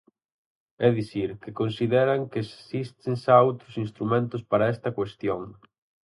[0.87, 5.41] É dicir, que consideran que existen xa outros instrumentos para esta cuestión.